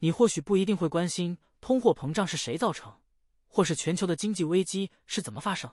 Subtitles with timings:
[0.00, 3.00] 你或许不一定会关心通货膨胀是谁造成，
[3.48, 5.72] 或是全球的经济危机是怎么发生，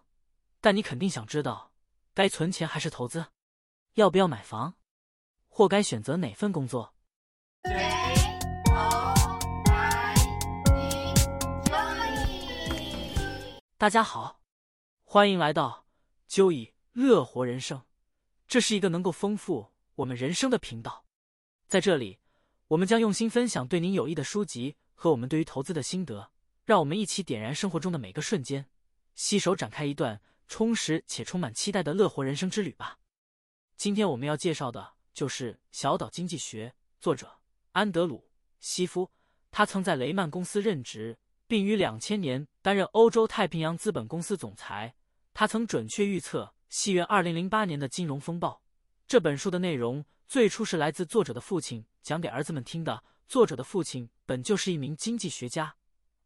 [0.60, 1.72] 但你肯定想知道，
[2.16, 3.28] 该存钱还是投资，
[3.94, 4.78] 要不要买房，
[5.48, 6.96] 或该选择哪份工作。
[13.78, 14.42] 大家好，
[15.04, 15.86] 欢迎来到
[16.28, 17.80] 就以乐活人生，
[18.48, 21.06] 这是一个能够丰富我们人生的频道，
[21.68, 22.18] 在这里。
[22.70, 26.32] 我们将用心分享对您有益的书籍和我们对于投资的心得，
[26.64, 28.66] 让我们一起点燃生活中的每个瞬间，
[29.14, 32.98] 携手展开一段充实且充满期待的乐活人生之旅吧。
[33.78, 37.38] 今天我们要介绍的就是《小岛经济学》，作者
[37.74, 38.18] 安德鲁·
[38.60, 39.12] 西夫。
[39.52, 44.96] 他曾在雷曼公司任职，并于两千年担任欧洲太平洋资本公司总裁。
[45.36, 48.64] 他曾准确预测西元二零零八年的金融风暴。
[49.08, 50.04] 这本书的内容。
[50.28, 53.04] 最初是来自作者的父亲讲给儿子们听的。
[53.28, 55.76] 作者的父亲本就是一名经济学家，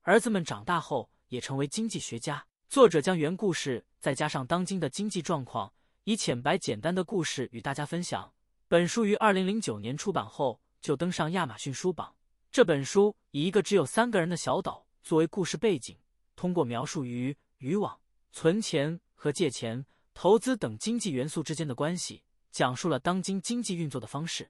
[0.02, 2.45] 儿子们长大后也成为经济学家。
[2.67, 8.33] 作者将原故事再加上当今的经济状况，以浅白简单的故事与大家分享。
[8.67, 12.16] 本书于二零零九年出版后就登上亚马逊书榜。
[12.52, 15.97] 这本书以一个只有三个人的小岛作为故事背景，
[16.36, 18.00] 通过描述鱼、渔网、
[18.31, 22.23] 存钱和借钱、投资等经济元素之间的关系。
[22.52, 24.50] 讲述了当今经济运作的方式，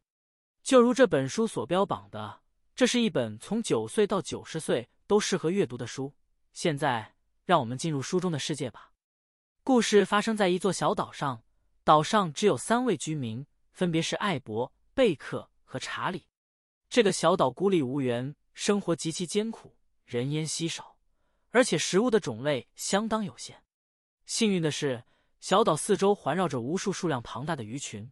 [0.64, 2.42] 就如这本书所标榜的，
[2.76, 6.14] 这是一本从九岁到九十岁都适合阅读的书。
[6.54, 8.92] 现在，让我们进入书中的世界吧。
[9.64, 11.44] 故事发生在一座小岛上，
[11.84, 16.26] 岛上只有三位居民，分别是艾博、贝克和查理。
[16.90, 19.76] 这个小岛孤立无援，生活极其艰苦，
[20.06, 20.98] 人烟稀少，
[21.52, 23.64] 而且食物的种类相当有限。
[24.26, 25.04] 幸运的是。
[25.40, 28.12] 小岛四周环绕着无数数量庞大的鱼群，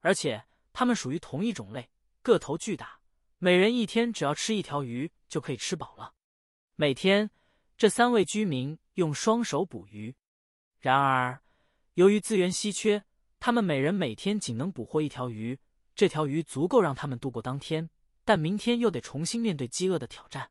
[0.00, 1.90] 而且它们属于同一种类，
[2.22, 2.98] 个头巨大。
[3.38, 6.14] 每人一天只要吃一条鱼就可以吃饱了。
[6.76, 7.30] 每天，
[7.76, 10.14] 这三位居民用双手捕鱼。
[10.80, 11.42] 然而，
[11.94, 13.04] 由于资源稀缺，
[13.38, 15.58] 他们每人每天仅能捕获一条鱼。
[15.94, 17.90] 这条鱼足够让他们度过当天，
[18.24, 20.50] 但明天又得重新面对饥饿的挑战。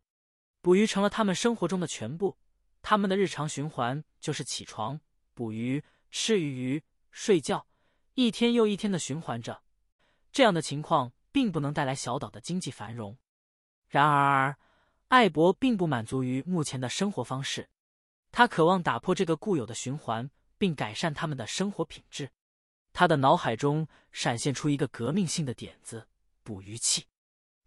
[0.62, 2.38] 捕鱼成了他们生活中的全部。
[2.84, 5.00] 他们的日常循环就是起床、
[5.34, 5.84] 捕鱼。
[6.12, 7.66] 吃鱼鱼，睡觉，
[8.16, 9.64] 一天又一天的循环着。
[10.32, 13.18] 这样的情况并不能带来小岛的经济繁荣。
[13.88, 14.58] 然而，
[15.08, 17.70] 艾博并不满足于目前的生活方式，
[18.32, 22.32] 他渴望打破这个固有的循环，并改善他们的生活品质。
[22.94, 26.08] 他的脑海中闪现出一个革命性的点子——
[26.44, 27.06] 捕鱼器。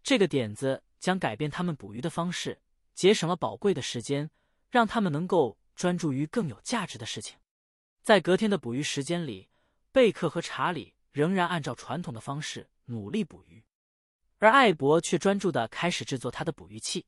[0.03, 2.61] 这个点子将改变他们捕鱼的方式，
[2.93, 4.29] 节省了宝贵的时间，
[4.69, 7.37] 让他们能够专注于更有价值的事情。
[8.05, 9.49] 在隔天的捕鱼时间里，
[9.91, 13.65] 贝克和查理仍然按照传统的方式努力捕鱼，
[14.37, 17.07] 而艾博却专注的开始制作他的捕鱼器。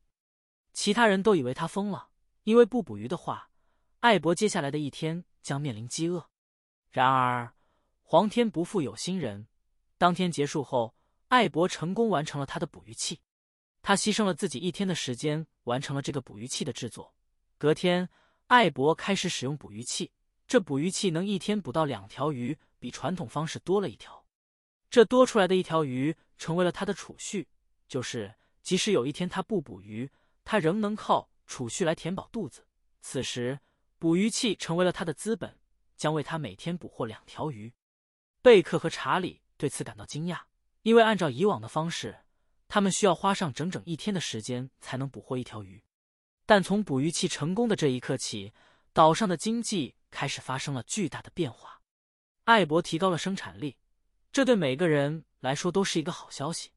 [0.73, 2.09] 其他人都以为他疯了，
[2.45, 3.51] 因为不捕鱼的话，
[3.99, 6.31] 艾博接下来的一天将面临饥饿。
[6.89, 7.53] 然而，
[8.01, 9.47] 皇天不负有心人，
[9.99, 10.95] 当天结束后，
[11.27, 13.21] 艾博成功完成了他的捕鱼器。
[13.83, 17.13] 他牺牲了自己一天的时间，完成了这个捕鱼器的制作。
[17.59, 18.09] 隔天，
[18.47, 20.11] 艾博开始使用捕鱼器。
[20.47, 24.25] 这捕鱼器能一天捕到两条鱼，比传统方式多了一条。
[24.89, 27.49] 这多出来的一条鱼成为了他的储蓄，
[27.87, 30.09] 就是即使有一天他不捕鱼，
[30.45, 32.65] 他仍能靠储蓄来填饱肚子。
[33.01, 33.59] 此时，
[33.99, 35.59] 捕鱼器成为了他的资本，
[35.97, 37.73] 将为他每天捕获两条鱼。
[38.41, 40.43] 贝克和查理对此感到惊讶，
[40.83, 42.19] 因为按照以往的方式，
[42.69, 45.83] 他们需要花上整整一天的时间才能捕获一条鱼。
[46.45, 48.53] 但从捕鱼器成功的这一刻起，
[48.97, 49.93] 岛上的经济。
[50.09, 51.81] 开始发生了巨大的变化，
[52.45, 53.77] 艾博提高了生产力，
[54.31, 56.71] 这对每个人来说都是一个好消息。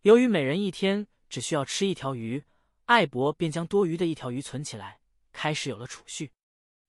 [0.00, 2.44] 由于每人一天只需要吃一条鱼，
[2.86, 5.00] 艾博便将多余的一条鱼存起来，
[5.32, 6.32] 开始有了储蓄。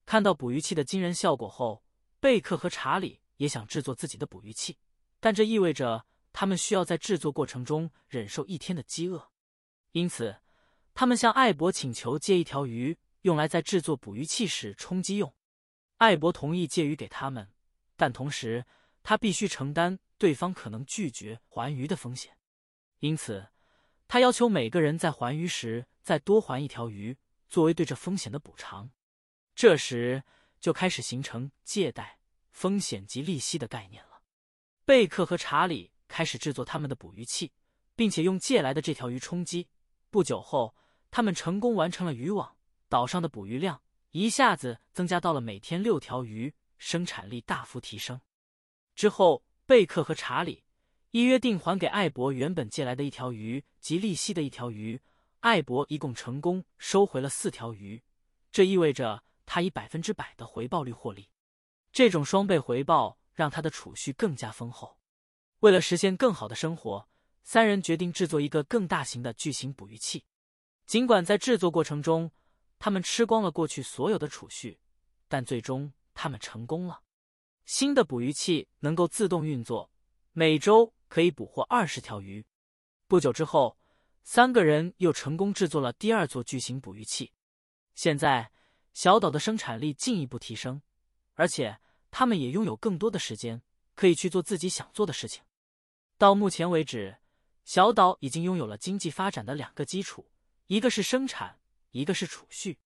[0.06, 1.84] 看到捕鱼器的惊人效果后，
[2.20, 4.80] 贝克和查理也想制作自己的捕鱼器，
[5.20, 9.30] 但这意味着他们需要在制作过程中忍受一天的饥饿，
[9.92, 10.38] 因此
[10.96, 15.34] 他们向艾博请求借一条鱼，用来在制作捕鱼器时充饥用。
[15.98, 17.52] 艾博同意借鱼给他们，
[17.96, 18.66] 但同时
[19.02, 22.38] 他必须承担对方可能拒绝还鱼的风险。
[23.00, 23.50] 因此，
[24.08, 27.18] 他要求每个人在还鱼时再多还一条鱼，
[27.50, 28.92] 作为对这风险的补偿。
[29.56, 30.24] 这时
[30.60, 32.20] 就开始形成借贷、
[32.52, 34.22] 风险及利息的概念了。
[34.84, 37.54] 贝克和查理开始制作他们的捕鱼器，
[37.96, 39.70] 并且用借来的这条鱼充饥。
[40.10, 40.76] 不久后，
[41.10, 42.58] 他们成功完成了渔网。
[42.94, 43.82] 岛上的捕鱼量。
[44.12, 48.22] 一下子增加到了每天六条鱼，生产力大幅提升。
[48.94, 50.64] 之后，贝克和查理
[51.10, 55.02] 依约定还给艾博原本借来的一条鱼及利息的一条鱼。
[55.40, 58.04] 艾博一共成功收回了四条鱼，
[58.52, 61.28] 这意味着他以百分之百的回报率获利。
[61.92, 65.00] 这种双倍回报让他的储蓄更加丰厚。
[65.62, 67.10] 为了实现更好的生活，
[67.42, 70.24] 三人决定制作一个更大型的巨型捕鱼器。
[70.86, 72.30] 尽管在制作过程中，
[72.84, 74.78] 他们吃光了过去所有的储蓄，
[75.30, 77.02] 但最终他们成功了。
[77.64, 79.90] 新的捕鱼器能够自动运作，
[80.34, 82.46] 每周可以捕获二十条鱼。
[83.08, 83.78] 不久之后。
[84.26, 87.34] 三个人又成功制作了第二座巨型捕鱼器，
[87.94, 88.52] 现在
[88.94, 90.82] 小岛的生产力进一步提升，
[91.34, 91.78] 而且
[92.10, 93.62] 他们也拥有更多的时间，
[93.96, 95.44] 可以去做自己想做的事情。
[96.18, 97.18] 到目前为止，
[97.66, 100.30] 小岛已经拥有了经济发展的两个基础：
[100.68, 101.60] 一个是生产，
[101.94, 102.78] 一个是储蓄。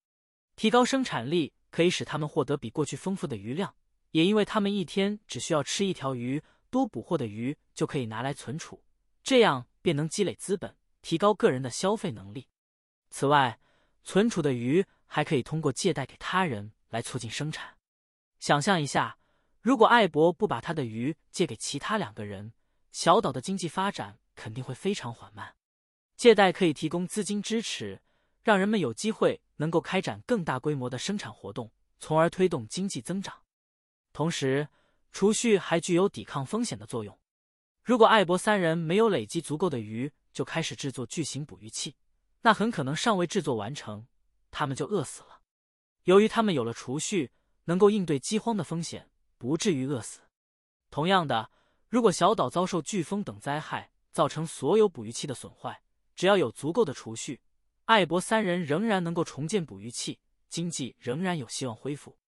[0.56, 3.74] 提高生产力可以使他们获得比过去丰富的余量，
[4.12, 8.82] 也因为他们一天只需要吃一条鱼，多捕获的鱼就可以拿来存储，
[9.22, 10.76] 这样便能积累资本。
[11.00, 12.48] 提高个人的消费能力。
[13.08, 13.60] 此外，
[14.02, 17.76] 存储的鱼还可以通过借贷给他人来促进生产。
[18.40, 19.16] 想象一下，
[19.60, 22.52] 如果艾博不把他的鱼借给其他两个人，
[22.90, 25.54] 小岛的经济发展肯定会非常缓慢。
[26.16, 28.02] 借贷可以提供资金支持，
[28.48, 33.42] 让人们有机会能够开展更大规模的生产活动，从而推动经济增长。
[34.14, 34.68] 同时，
[35.12, 37.20] 储蓄还具有抵抗风险的作用。
[37.84, 41.94] 如果艾博三人没有累积足够的鱼，就开始制作巨型捕鱼器，
[42.40, 44.06] 那很可能尚未制作完成，
[44.50, 45.42] 他们就饿死了。
[46.04, 47.30] 由于他们有了储蓄，
[47.64, 50.20] 能够应对饥荒的风险，不至于饿死。
[50.88, 51.50] 同样的，
[51.90, 55.82] 如果小岛遭受飓风等灾害，造成所有捕鱼器的损坏，
[56.16, 57.42] 只要有足够的储蓄，
[57.88, 60.20] 艾博三人仍然能够重建捕鱼器，
[60.50, 62.18] 经济仍然有希望恢复。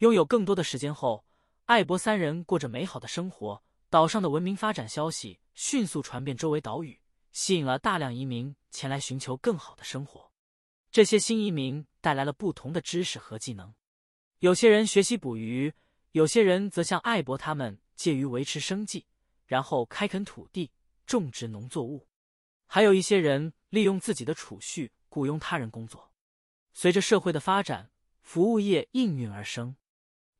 [0.00, 1.24] 拥有更多的时间后，
[1.64, 3.62] 艾博三人过着美好的生活。
[3.88, 7.00] 岛上的文明发展消息迅速传遍周围岛屿。
[7.32, 10.30] 吸引了大量移民前来寻求更好的生活。
[10.90, 13.72] 这些新移民带来了不同的知识和技能。
[14.40, 15.72] 有些人学习捕鱼，
[16.12, 19.06] 有些人则像艾博他们借鱼维持生计，
[19.46, 20.70] 然后开垦土地，
[21.06, 22.06] 种植农作物。
[22.66, 26.12] 还有一些人利用自己的储蓄雇佣他人工作。
[26.72, 27.90] 随着社会的发展，
[28.20, 29.74] 服务业应运而生。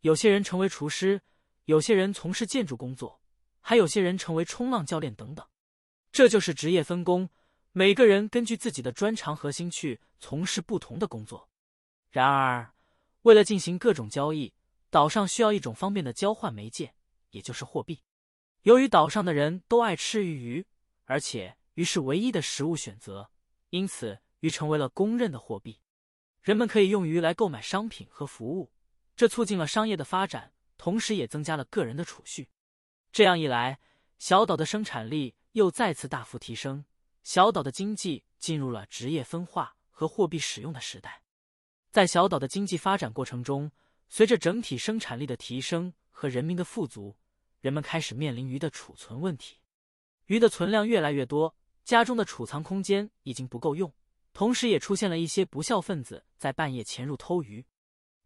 [0.03, 1.23] 有些人成为厨师，
[1.65, 3.21] 有些人从事建筑工作，
[3.61, 5.47] 还有些人成为冲浪教练等等。
[6.12, 7.31] 这就是职业分工，
[7.73, 11.49] 每个人根据自己的专长核心去从事不同的工作。
[12.11, 12.73] 然而，
[13.23, 14.55] 为了进行各种交易，
[14.91, 16.94] 岛上需要一种方便的交换媒介，
[17.31, 18.03] 也就是货币。
[18.62, 20.67] 由于岛上的人都爱吃鱼鱼，
[21.05, 23.31] 而且鱼是唯一的食物选择，
[23.71, 25.81] 因此鱼成为了公认的货币。
[26.43, 28.71] 人们可以用鱼来购买商品和服务，
[29.17, 32.50] 这促进了商业的发展，同时也增加了个人的储蓄。
[33.11, 33.81] 这样一来，
[34.19, 35.35] 小岛的生产力。
[35.53, 36.85] 又再次大幅提升，
[37.25, 41.23] 小岛的经济进入了职业分化和货币使用的时代。
[41.91, 43.73] 在小岛的经济发展过程中，
[44.09, 47.17] 随着整体生产力的提升和人民的富足，
[47.59, 49.56] 人们开始面临鱼的储存问题。
[50.26, 51.56] 鱼的存量越来越多，
[51.90, 53.92] 家中的储藏空间已经不够用，
[54.32, 57.66] 同时也出现了一些不孝分子在半夜潜入偷鱼。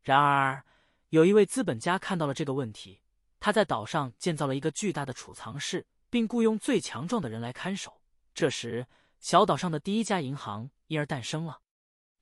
[0.02, 0.62] 然而，
[1.08, 3.00] 有一位资本家看到了这个问题，
[3.40, 5.86] 他在岛上建造了一个巨大的储藏室。
[6.14, 8.00] 并雇佣最强壮的人来看守。
[8.34, 8.86] 这时，
[9.18, 11.60] 小岛上的第一家银行因而诞生了。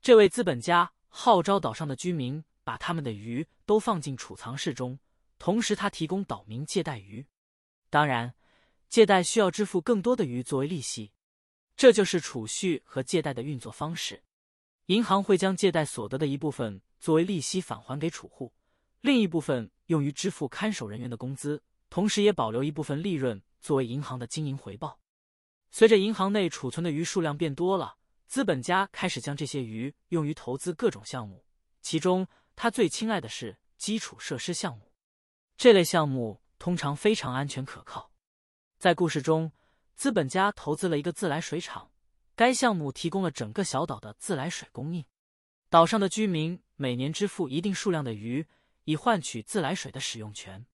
[0.00, 4.98] 这位资本家号召岛上的居民把他们的鱼都放进储藏室中，
[5.38, 7.26] 同时他提供岛民借贷鱼。
[7.90, 8.32] 当然，
[8.88, 11.12] 借贷需要支付更多的鱼作为利息。
[11.76, 14.22] 这就是储蓄和借贷的运作方式。
[14.86, 18.52] 银行会将借贷所得的一部分作为利息返还给储户，
[19.00, 23.42] 另一部分用于支付看守人员的工资，同时也保留一部分利润。
[23.62, 24.98] 作为银行的经营回报，
[25.70, 27.94] 随着银行内储存的鱼数量变多了，
[28.26, 31.44] 资本家开始将这些鱼用于投资各种项目。
[31.80, 32.26] 其中，
[32.56, 34.92] 他最青睐的是基础设施项目。
[35.56, 38.10] 这类项目通常非常安全可靠。
[38.80, 39.52] 在故事中，
[39.94, 41.90] 资本家投资了一个自来水厂，
[42.34, 45.04] 该项目提供了整个小岛的自来水供应。
[45.68, 48.46] 岛上的居民每年支付一定数量的鱼，
[48.84, 50.66] 以换取自来水的使用权。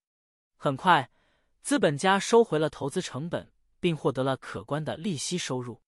[0.57, 1.11] 很快。
[1.61, 5.83] 资本家收回了投资成本，并获得了可观的利息收入。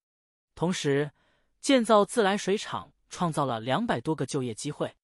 [0.53, 1.11] 同时，
[1.59, 4.95] 建造自来水厂创造了两百多个就业机会。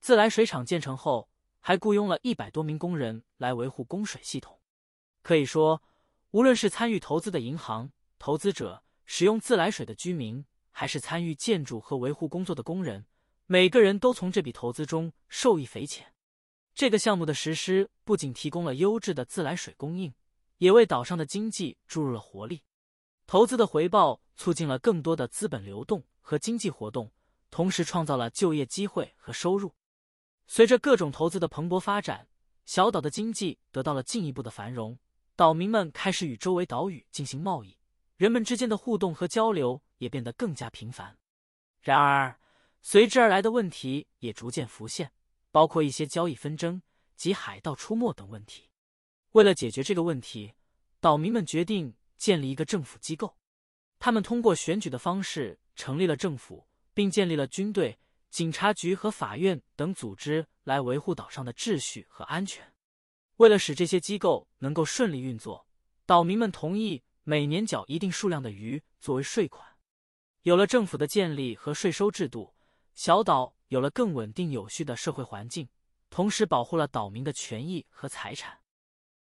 [0.00, 1.28] 自来水厂建成后，
[1.60, 4.58] 还雇佣了一百多名工人来维护供水系统。
[5.20, 5.82] 可以说，
[6.34, 13.06] 无论是参与投资的银行、投资者、使用自来水的居民，还是参与建筑和维护工作的工人，
[13.46, 16.12] 每个人都从这笔投资中受益匪浅。
[16.74, 20.12] 这个项目的实施不仅提供了优质的自来水供应，
[20.58, 22.64] 也为岛上的经济注入了活力。
[23.28, 27.12] 投资的回报促进了更多的资本流动和经济活动，
[27.52, 29.76] 同时创造了就业机会和收入。
[30.48, 32.26] 随着各种投资的蓬勃发展，
[32.66, 34.98] 小岛的经济得到了进一步的繁荣，
[35.36, 37.76] 岛民们开始与周围岛屿进行贸易，
[38.16, 41.18] 人们之间的互动和交流也变得更加频繁。
[41.80, 42.38] 然而，
[42.82, 45.10] 随之而来的问题也逐渐浮现，
[45.50, 46.80] 包括一些交易纷争
[47.16, 48.70] 及海盗出没等问题。
[49.32, 50.54] 为了解决这个问题，
[51.00, 53.36] 岛民们决定建立一个政府机构。
[53.98, 57.98] 他们通过选举的方式成立了政府，并建立了军队、
[58.30, 62.72] 警察局和法院等组织来维护岛上的秩序和安全。
[63.36, 65.66] 为了使这些机构能够顺利运作，
[66.06, 69.76] 岛民们同意每年缴一定数量的鱼作为税款。
[70.42, 72.54] 有了政府的建立和税收制度，
[72.94, 75.68] 小岛有了更稳定有序的社会环境，
[76.10, 78.60] 同时保护了岛民的权益和财产。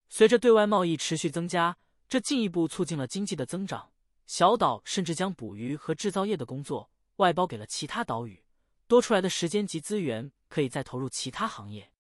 [0.09, 1.77] 随着对外贸易持续增加，
[2.09, 3.93] 这进一步促进了经济的增长。
[4.27, 8.43] 小岛甚至将捕鱼和制造业的工作外包给了其他岛屿，
[8.87, 11.91] 多出来的时间及资源可以再投入其他行业。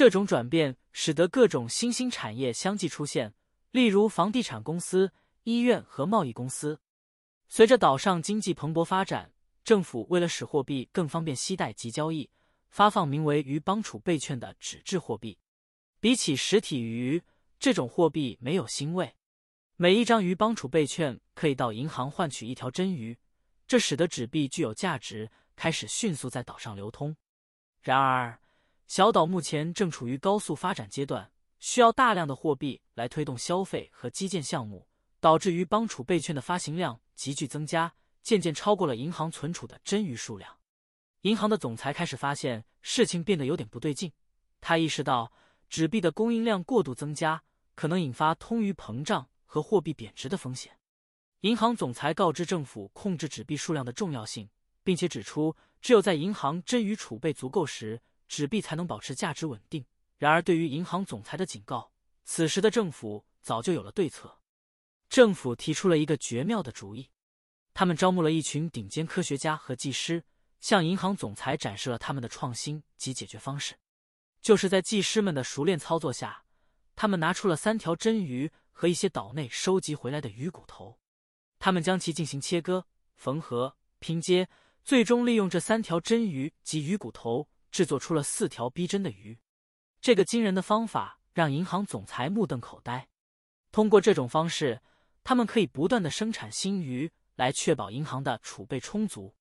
[0.00, 3.34] 这种转变使得各种新兴产业相继出现，
[3.70, 6.80] 例如房地产公司、医院和贸易公司。
[7.48, 12.30] 随着岛上经济蓬勃发展，政府为了使货币更方便携带及交易，
[12.70, 15.36] 发放名为“鱼帮储备券”的纸质货币。
[16.00, 17.22] 比起实体鱼，
[17.58, 19.14] 这种货币没有腥味。
[19.76, 23.18] 每一张鱼帮储备券可以到银行换取一条真鱼，
[23.66, 27.14] 这使得纸币具有价值，开始迅速在岛上流通。
[27.82, 28.40] 然而，
[28.90, 31.30] 小岛目前正处于高速发展阶段，
[31.60, 34.88] 需要大量的货币来推动消费和基建项目，
[35.20, 40.58] 导致于邦储备券的发行量急剧增加，渐渐超过了银行存储的真鱼数量。
[41.20, 44.10] 银行的总裁开始发现事情变得有点不对劲，
[44.60, 45.30] 他意识到
[45.68, 47.44] 纸币的供应量过度增加，
[47.76, 49.28] 可能引发通鱼膨胀。
[49.44, 50.78] 和货币贬值的风险，
[51.40, 54.48] 银行总裁告知政府控制纸币数量的重要性，
[54.84, 59.84] 并且指出，只有在银行真余储备足够时，纸币才能保持价值稳定。
[60.16, 61.90] 然而，对于银行总裁的警告，
[62.24, 64.38] 此时的政府早就有了对策。
[65.08, 67.10] 政府提出了一个绝妙的主意，
[67.74, 70.24] 他们招募了一群顶尖科学家和技师，
[70.60, 73.74] 向银行总裁展示了他们的创新及解决方式。
[74.40, 76.44] 就是在技师们的熟练操作下，
[76.94, 78.50] 他们拿出了三条真鱼。
[78.72, 80.98] 和一些岛内收集回来的鱼骨头，
[81.58, 84.48] 他们将其进行切割、缝合、拼接，
[84.82, 89.38] 最终利用这三条真鱼及鱼骨头制作出了四条逼真的鱼。
[90.00, 93.08] 这个惊人的方法让银行总裁目瞪口呆。
[93.70, 94.82] 通过这种方式，
[95.22, 99.34] 他们可以不断的生产新鱼，来确保银行的储备充足。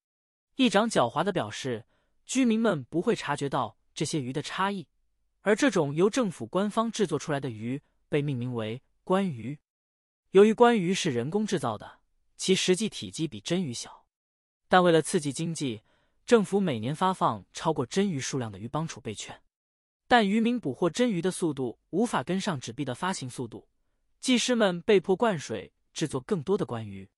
[0.56, 1.86] 议长狡猾的表示，
[2.26, 4.88] 居民们不会察觉到这些鱼的差异，
[5.42, 8.84] 而这种由政府官方制作出来的鱼被命名为。
[9.04, 9.60] 关鱼，
[10.32, 12.02] 由于关鱼是人工制造的，
[12.38, 14.06] 其实际体积比真鱼小。
[14.68, 15.82] 但为了刺激经济，
[16.30, 19.42] 政府每年发放超过真鱼数量的鱼帮储备券。
[20.08, 23.68] 但渔民捕获真鱼的速度无法跟上纸币的发行速度，
[24.20, 27.10] 技师们被迫灌水制作更多的关鱼。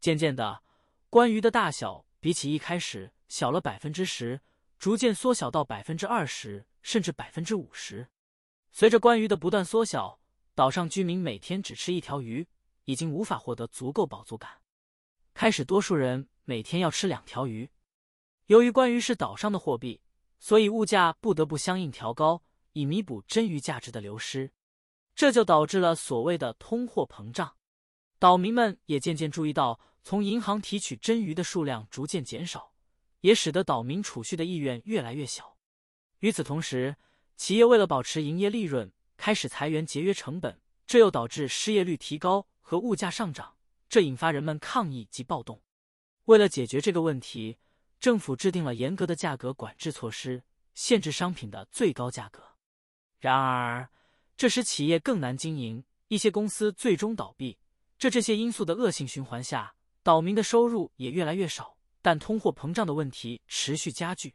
[0.00, 0.62] 渐渐的，
[1.10, 4.40] 关鱼的大小比起一开始小了百分之十，
[4.78, 8.08] 逐渐缩小到百分之二十，甚至百分之五十。
[8.72, 10.18] 随着关鱼的不断缩小，
[10.54, 12.48] 岛上居民每天只吃一条鱼，
[12.86, 14.62] 已经无法获得足够饱足感。
[15.34, 17.68] 开始，多数人每天要吃两条鱼。
[18.46, 20.00] 由于关于是岛上的货币，
[20.38, 24.52] 所以物价不得不相应调高，以弥补真鱼价值的流失。
[25.14, 27.56] 这就导致了所谓的通货膨胀。
[28.18, 32.72] 岛民们也渐渐注意到，从银行提取真鱼的数量逐渐减少，
[33.20, 35.56] 也使得岛民储蓄的意愿越来越小。
[36.20, 36.96] 与此同时，
[37.36, 38.92] 企业为了保持营业利润。
[39.18, 43.56] 开始裁员节约成本，这又导致失业率提高和物价上涨，
[43.88, 45.62] 这引发人们抗议及暴动。
[46.26, 47.56] 为了解决这个问题，
[47.98, 50.42] 政府制定了严格的价格管制措施，
[50.74, 52.42] 限制商品的最高价格。
[53.18, 53.88] 然而，
[54.36, 57.58] 这使企业更难经营，一些公司最终倒闭。
[57.98, 64.34] 这这些因素的恶性循环下，岛民的收入也越来越少，但通货膨胀的问题持续加剧。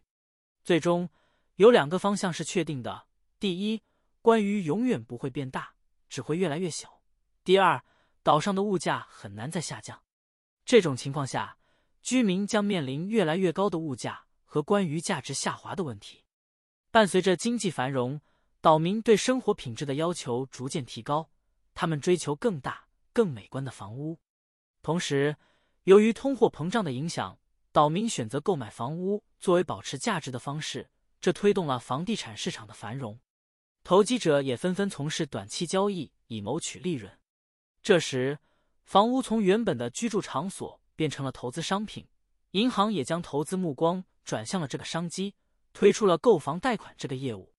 [0.64, 1.08] 最终，
[1.56, 3.06] 有两个方向是确定的：
[3.40, 3.84] 第一，
[4.22, 5.76] 关于永远不会变大，
[6.10, 7.02] 只会越来越小。
[7.44, 7.84] 第二，
[8.24, 10.04] 岛上的物价很难再下降。
[10.66, 11.58] 这种情况下，
[12.02, 16.24] 居民将面临越来越高的物价和关于价值下滑的问题。
[16.90, 18.20] 伴随着经济繁荣，
[18.60, 21.32] 岛民对生活品质的要求逐渐提高，
[21.74, 24.20] 他们追求更大、更美观的房屋。
[24.82, 25.38] 同时，
[25.84, 27.40] 由于通货膨胀的影响，
[27.72, 30.90] 岛民选择购买房屋作为保持价值的方式，
[31.22, 33.20] 这推动了房地产市场的繁荣。
[33.84, 37.18] 投机者也纷纷从事短期交易，以谋取利润。
[37.82, 38.40] 这时，
[38.84, 42.06] 房屋从原本的居住场所变成了投资商品，
[42.52, 45.34] 银行也将投资目光转向了这个商机，
[45.74, 47.56] 推出了购房贷款这个业务。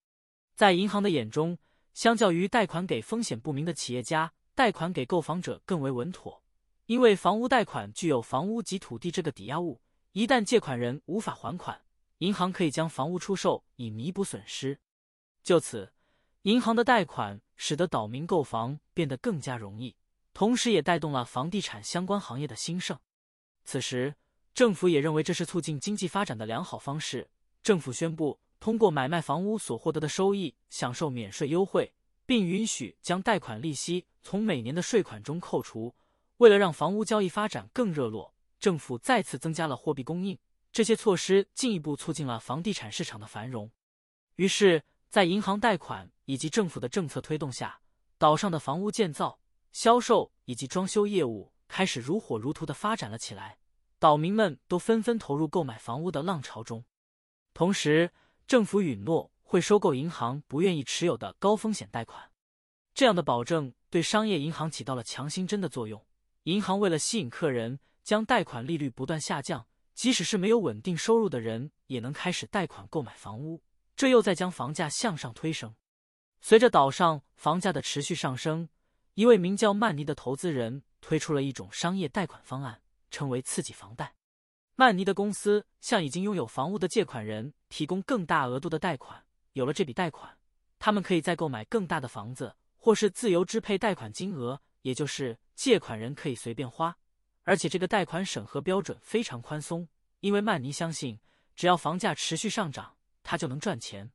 [0.54, 1.58] 在银行的眼中，
[1.92, 6.40] 相较于贷款给风险不明的企业家，贷款给购房者更为稳妥，
[6.86, 9.80] 因为房屋贷款具有房屋及土地这个抵押物，
[10.12, 11.82] 一旦借款人无法还款，
[12.18, 14.78] 银行可以将房屋出售以弥补损失。
[15.42, 15.92] 就此，
[16.42, 19.96] 银行的贷款使得岛民购房变得更加容易，
[20.32, 22.96] 同时也带动了房地产相关行业的兴盛。
[23.64, 24.14] 此时，
[24.54, 27.30] 政府也认为这是促进经济发展的良好方式。
[27.62, 31.92] 政府宣布，通过买卖房屋所获得的收益，享受免税优惠，
[32.26, 35.94] 并允许将贷款利息从每年的税款中扣除。
[36.38, 40.36] 为了让房屋交易发展更热络，政府再次增加了货币供应。
[40.72, 43.70] 这些措施进一步促进了房地产市场的繁荣。
[44.36, 47.80] 于是，在银行贷款以及政府的政策推动下，
[48.18, 49.38] 岛上的房屋建造、
[49.70, 53.56] 销售以及装修业务开始如火如荼的发展了起来。
[53.98, 56.84] 岛民们都纷纷投入购买房屋的浪潮中，
[57.54, 58.12] 同时
[58.46, 62.30] 政府允诺会收购银行不愿意持有的高风险贷款。
[62.92, 66.04] 这样的保证对商业银行起到了强心针的作用。
[66.42, 73.62] 银行为了吸引客人，将贷款利率不断下降，即使是没有稳定收入的人也能开始贷款购买房屋，
[73.96, 75.74] 这又在将房价向上推升。
[76.42, 78.68] 随着岛上房价的持续上升，
[79.14, 82.80] 一位名叫曼尼的投资人推出了一种商业贷款方案。
[83.10, 84.14] 称为刺激房贷，
[84.74, 89.26] 曼尼的公司向已经拥有房屋的借款人提供更大额度的贷款。
[89.52, 90.38] 有了这笔贷款，
[90.78, 96.96] 他们可以再购买更大的房子，或是自由支配贷款金额，也就是借款人可以随便花。
[97.42, 99.86] 而且这个贷款审核标准非常宽松，
[100.20, 101.20] 因为曼尼相信，
[101.54, 104.10] 只要房价持续上涨，他就能赚钱。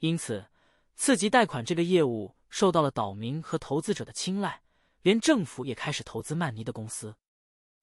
[0.00, 0.50] 因此，
[0.96, 4.63] 刺激贷款这个业务受到了岛民和投资者的青睐，
[5.04, 7.14] 连政府也开始投资曼尼的公司。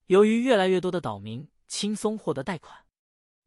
[0.08, 2.84] 由于越来越多的岛民轻松获得贷款，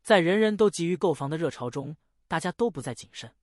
[0.00, 1.96] 在人人都急于购房的热潮中，
[2.28, 3.34] 大家都不再谨慎，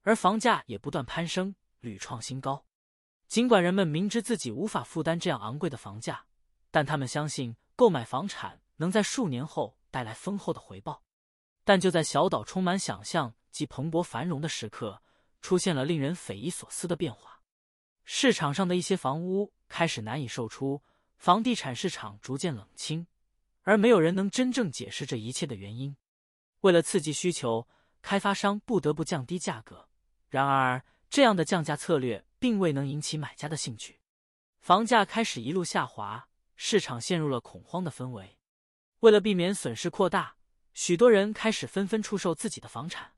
[0.00, 2.64] 而房价也不断攀升，屡创新高。
[3.26, 6.24] 尽管人们明知自己无法负担这样昂贵的房价，
[6.70, 11.02] 但他们相信购买房产能在数年后带来丰厚的回报。
[11.62, 15.02] 但就在小岛充满想象及蓬勃繁荣的时刻，
[15.42, 17.42] 出现了令人匪夷所思的变化：
[18.04, 20.82] 市场上的一些房屋开始难以售出。
[21.16, 23.08] 房地产市场逐渐冷清，
[23.62, 25.96] 而没有人能真正解释这一切的原因。
[26.60, 27.66] 为了刺激需求，
[28.02, 29.88] 开发商不得不降低价格。
[30.28, 34.00] 然而，这样的降价策略并未能引起买家的兴趣。
[34.60, 38.38] 房价开始一路下滑，市场陷入了恐慌的氛围。
[39.00, 40.36] 为了避免损失扩大，
[40.74, 43.14] 许多人开始纷纷出售自己的房产。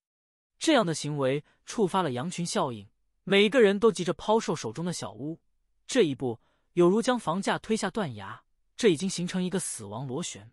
[0.59, 2.89] 这样的行为触发了羊群效应，
[3.25, 5.41] 每个人都急着抛售手中的小屋。
[5.91, 6.39] 这一步。
[6.75, 8.45] 有如将房价推下断崖，
[8.77, 10.53] 这已经形成一个死亡螺旋。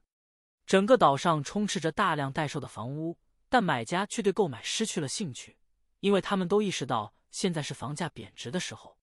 [0.66, 5.60] 整个岛上充斥着大量待售的房屋，但买家却对购买失去了兴趣，
[6.00, 8.98] 因为他们都意识到现在是房价贬值的时候。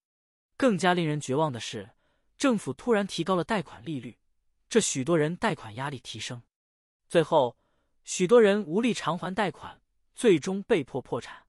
[0.56, 1.90] 更加令人绝望的是，
[2.36, 4.18] 政府突然提高了贷款利率，
[4.68, 6.42] 这许多人贷款压力提升，
[7.08, 7.56] 最后
[8.02, 9.80] 许多人无力偿还贷款，
[10.16, 11.46] 最终被迫破产。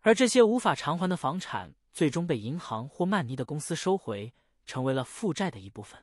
[0.00, 4.34] 而这些无法偿还的房产，最终被银行或曼尼的公司收回。
[4.66, 6.02] 成为了负债的一部分，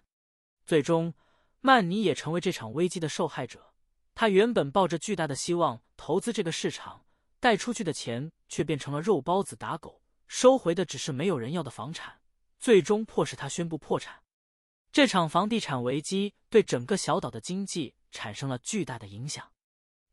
[0.68, 1.16] 最终，
[1.62, 3.74] 曼尼也成为这场危机的受害者。
[4.14, 7.04] 他原本抱着巨大的希望投资这个市场，
[7.40, 12.22] 贷出去的钱却变成了肉包子打狗，收回的只是没有人要的房产，
[12.60, 14.22] 最终迫使他宣布破产。
[14.92, 19.52] 这场房地产危机对整个小岛的经济产生了巨大的影响，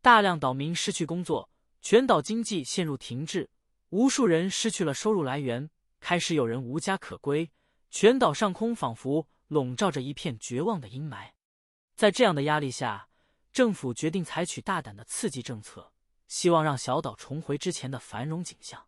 [0.00, 1.50] 大量岛民失去工作，
[1.82, 3.50] 全岛经济陷入停滞，
[3.90, 7.50] 无数人失去了收入来源，开始有人无家可归。
[7.90, 11.30] 全岛上空仿佛笼罩着一片绝望的阴霾，
[11.96, 13.08] 在这样的压力下，
[13.50, 15.92] 政府决定采取大胆的刺激政策，
[16.26, 18.86] 希望让小岛重回之前的繁荣景象。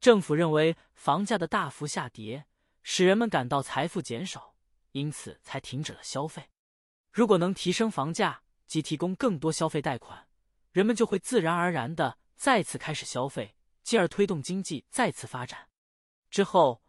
[0.00, 2.44] 政府认为房价的大幅下跌
[2.82, 4.54] 使人们感到财富减少，
[4.92, 6.50] 因此才停止了消费。
[7.10, 10.28] 如果能提升房价及提供更多消费贷款，
[10.72, 13.55] 人们就会自然而然的再次开始消费，
[13.86, 15.68] 进而推动经济再次发展。
[16.28, 16.82] 之后。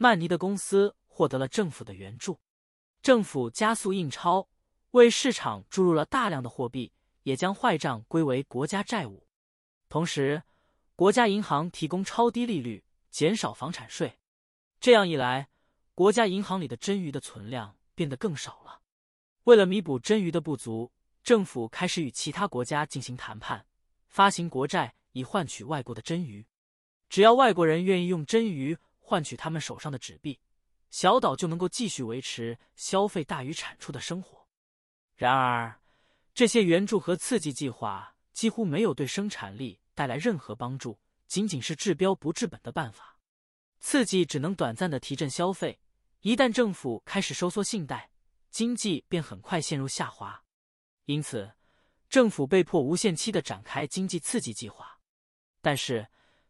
[0.00, 2.38] 曼尼的公司获得了政府的援助，
[3.02, 4.48] 政府加速印钞，
[4.92, 6.92] 为市场注入了大量的货币，
[7.24, 9.26] 也将坏账归为国家债务。
[9.88, 10.44] 同时，
[10.94, 14.20] 国家银行提供超低利率，减少房产税。
[14.78, 15.48] 这样一来，
[15.96, 18.82] 国家银行里的真鱼的存量变得更少了。
[19.42, 20.92] 为了弥补真鱼的不足，
[21.24, 23.66] 政府开始与其他国家进行谈判，
[24.06, 26.46] 发行国债以换取外国的真鱼。
[27.08, 28.78] 只要外国人愿意用真鱼。
[29.00, 30.38] 换取他们手上的纸币，
[30.90, 34.46] 小岛就能够继续维持消费大于产出的生活。
[35.16, 35.80] 然而，
[36.34, 43.18] 这些援助和刺激计划几乎没有对生产力带来任何帮助，仅仅是治标不治本的办法。
[43.80, 45.80] 刺激只能短暂的提振消费，
[46.20, 48.10] 一旦政府开始收缩信贷，
[48.50, 50.44] 经济便很快陷入下滑。
[51.06, 51.50] 因此，
[52.10, 54.97] 政府被迫无限期的展开经济刺激计划。
[55.60, 56.08] 但是，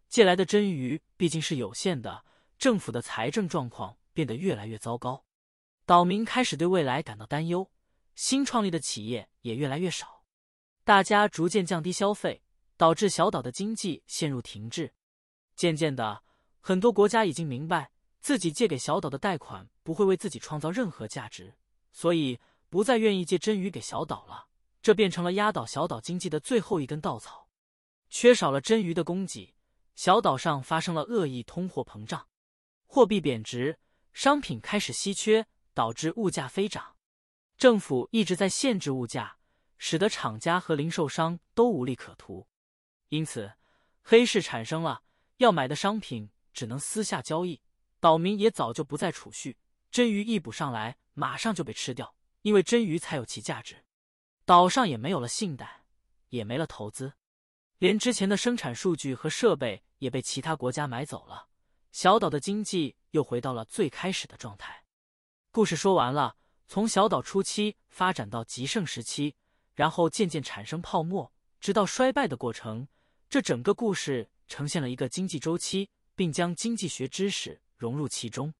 [0.09, 2.25] 借来的真鱼毕竟是有限的，
[2.59, 5.25] 政府的财政状况变得越来越糟糕，
[5.87, 7.71] 岛民开始对未来感到担忧，
[8.15, 10.25] 新创立的企业也越来越少，
[10.85, 12.43] 大家逐渐降低消费，
[12.77, 14.93] 导致小岛的经济陷入停滞。
[15.57, 16.23] 渐渐的，
[16.61, 17.91] 很多国家已经明白
[18.21, 21.55] 自己借给小岛的贷款不会为自己创造任何价值，
[21.93, 24.47] 所以不再愿意借真鱼给小岛了。
[24.81, 27.48] 这变成了压倒小岛经济的最后一根稻草。
[28.11, 29.55] 缺少了真鱼的供给，
[29.95, 32.29] 小岛上发生了恶意通货膨胀，
[32.87, 33.79] 货币贬值，
[34.13, 36.97] 商品开始稀缺，导致物价飞涨。
[37.57, 39.39] 政府一直在限制物价，
[39.77, 42.47] 使得厂家和零售商都无利可图。
[43.09, 43.53] 因此，
[44.03, 45.03] 黑市产生了，
[45.39, 47.61] 要买的商品只能私下交易。
[48.01, 49.59] 岛民也早就不再储蓄，
[49.91, 53.85] 真鱼一捕上来，马上就被吃掉，因为真鱼才有其价值。
[54.45, 55.83] 岛上也没有了信贷，
[56.29, 57.15] 也没了投资。
[57.79, 61.47] 连之前的生产数据和设备也被其他国家买走了，
[61.93, 64.85] 小岛的经济又回到了最开始的状态。
[65.53, 66.37] 故事说完了，
[66.67, 69.37] 从小岛初期发展到极盛时期，
[69.75, 72.89] 然后渐渐产生泡沫，直到衰败的过程。
[73.31, 78.53] 这整个故事呈现了一个经济周期，并将经济学知识融入其中。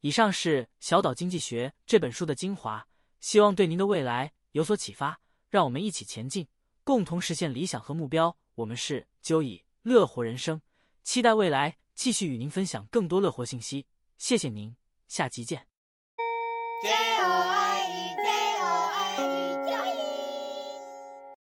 [0.00, 2.86] 以上是《小岛经济学》这本书的精华，
[3.20, 5.18] 希望对您的未来有所启发。
[5.48, 6.46] 让我们一起前进，
[6.84, 8.36] 共同实现理想和目标。
[8.54, 10.60] 我们是就以乐活人生，
[11.02, 13.86] 期待未来继续与您分享更多乐活信息。
[14.18, 14.76] 谢谢您，
[15.08, 15.66] 下集见。